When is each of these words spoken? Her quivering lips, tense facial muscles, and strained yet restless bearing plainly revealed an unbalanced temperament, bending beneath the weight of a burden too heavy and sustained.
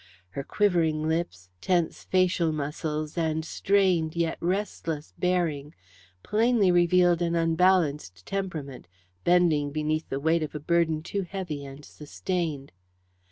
Her 0.31 0.43
quivering 0.43 1.07
lips, 1.07 1.49
tense 1.61 2.05
facial 2.05 2.51
muscles, 2.51 3.19
and 3.19 3.45
strained 3.45 4.15
yet 4.15 4.39
restless 4.41 5.13
bearing 5.19 5.75
plainly 6.23 6.71
revealed 6.71 7.21
an 7.21 7.35
unbalanced 7.35 8.25
temperament, 8.25 8.87
bending 9.25 9.69
beneath 9.71 10.09
the 10.09 10.19
weight 10.19 10.41
of 10.41 10.55
a 10.55 10.59
burden 10.59 11.03
too 11.03 11.21
heavy 11.21 11.63
and 11.65 11.85
sustained. 11.85 12.71